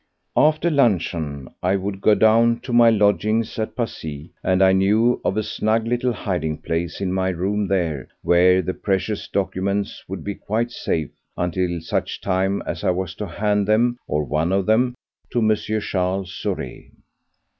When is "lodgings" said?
2.89-3.59